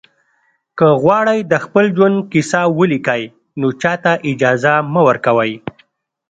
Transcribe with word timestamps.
که 0.77 0.87
غواړئ 1.01 1.39
د 1.51 1.53
خپل 1.65 1.85
ژوند 1.95 2.17
کیسه 2.31 2.61
ولیکئ 2.77 3.23
نو 3.59 3.67
چاته 3.81 4.11
اجازه 4.31 4.73
مه 4.91 5.01
ورکوئ. 5.07 5.51